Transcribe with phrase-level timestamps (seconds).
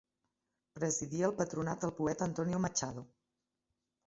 [0.79, 3.05] Presidia el patronat el poeta Antonio Machado.